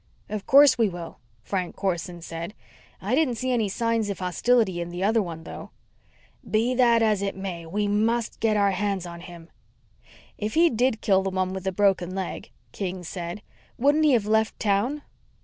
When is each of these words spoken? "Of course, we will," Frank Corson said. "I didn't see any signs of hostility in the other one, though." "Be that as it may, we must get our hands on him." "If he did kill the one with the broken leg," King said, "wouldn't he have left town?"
"Of 0.29 0.47
course, 0.47 0.79
we 0.79 0.89
will," 0.89 1.19
Frank 1.43 1.75
Corson 1.75 2.23
said. 2.23 2.55
"I 3.03 3.13
didn't 3.13 3.35
see 3.35 3.51
any 3.51 3.69
signs 3.69 4.09
of 4.09 4.17
hostility 4.17 4.81
in 4.81 4.89
the 4.89 5.03
other 5.03 5.21
one, 5.21 5.43
though." 5.43 5.69
"Be 6.49 6.73
that 6.73 7.03
as 7.03 7.21
it 7.21 7.35
may, 7.35 7.67
we 7.67 7.87
must 7.87 8.39
get 8.39 8.57
our 8.57 8.71
hands 8.71 9.05
on 9.05 9.21
him." 9.21 9.51
"If 10.39 10.55
he 10.55 10.71
did 10.71 11.01
kill 11.01 11.21
the 11.21 11.29
one 11.29 11.53
with 11.53 11.65
the 11.65 11.71
broken 11.71 12.15
leg," 12.15 12.49
King 12.71 13.03
said, 13.03 13.43
"wouldn't 13.77 14.03
he 14.05 14.13
have 14.13 14.25
left 14.25 14.59
town?" 14.59 15.03